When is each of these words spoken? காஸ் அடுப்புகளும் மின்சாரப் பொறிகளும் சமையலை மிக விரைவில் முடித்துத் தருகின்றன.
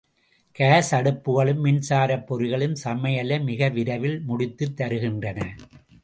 காஸ் 0.51 0.95
அடுப்புகளும் 0.95 1.63
மின்சாரப் 1.63 2.25
பொறிகளும் 2.29 2.75
சமையலை 2.83 3.43
மிக 3.43 3.69
விரைவில் 3.69 4.21
முடித்துத் 4.27 4.81
தருகின்றன. 4.81 5.39